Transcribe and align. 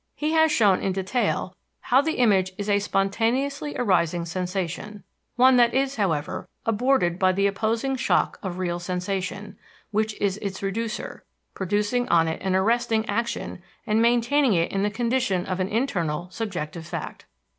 He 0.15 0.31
has 0.31 0.51
shown 0.51 0.79
in 0.79 0.93
detail 0.93 1.55
how 1.81 2.01
the 2.01 2.13
image 2.13 2.53
is 2.57 2.67
a 2.67 2.79
spontaneously 2.79 3.75
arising 3.77 4.25
sensation, 4.25 5.03
one 5.35 5.57
that 5.57 5.75
is, 5.75 5.97
however, 5.97 6.47
aborted 6.65 7.19
by 7.19 7.33
the 7.33 7.45
opposing 7.45 7.95
shock 7.95 8.39
of 8.41 8.57
real 8.57 8.79
sensation, 8.79 9.59
which 9.91 10.19
is 10.19 10.37
its 10.37 10.63
reducer, 10.63 11.23
producing 11.53 12.09
on 12.09 12.27
it 12.27 12.41
an 12.41 12.55
arresting 12.55 13.07
action 13.07 13.61
and 13.85 14.01
maintaining 14.01 14.53
it 14.55 14.71
in 14.71 14.81
the 14.81 14.89
condition 14.89 15.45
of 15.45 15.59
an 15.59 15.67
internal, 15.67 16.31
subjective 16.31 16.87
fact. 16.87 17.27